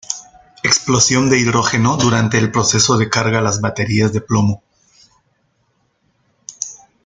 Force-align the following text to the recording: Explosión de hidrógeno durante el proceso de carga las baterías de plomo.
Explosión 0.63 1.29
de 1.29 1.37
hidrógeno 1.37 1.95
durante 1.95 2.39
el 2.39 2.51
proceso 2.51 2.97
de 2.97 3.07
carga 3.07 3.39
las 3.39 3.61
baterías 3.61 4.11
de 4.11 4.21
plomo. 4.21 4.63